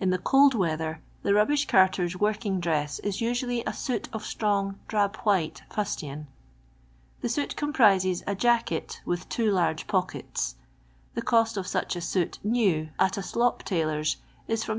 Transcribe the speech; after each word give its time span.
In 0.00 0.08
the 0.08 0.16
cold 0.16 0.54
weather, 0.54 1.02
the 1.22 1.34
rubbish 1.34 1.66
carter's 1.66 2.16
work 2.18 2.46
ing 2.46 2.60
dress 2.60 2.98
is 3.00 3.20
usually 3.20 3.62
a 3.66 3.74
suit 3.74 4.08
of 4.10 4.24
strong 4.24 4.78
drab 4.88 5.16
white 5.16 5.64
fustian. 5.68 6.28
The 7.20 7.28
suit^mprises 7.28 8.22
a 8.26 8.34
jacket 8.34 9.02
with 9.04 9.28
two 9.28 9.50
large 9.52 9.86
pockets. 9.86 10.54
TlWcost 11.14 11.58
of 11.58 11.66
such 11.66 11.94
a 11.94 12.00
suit, 12.00 12.38
new, 12.42 12.88
at 12.98 13.18
a 13.18 13.20
sIop 13.22 13.62
tailor*8, 13.64 14.16
is 14.48 14.64
from 14.64 14.78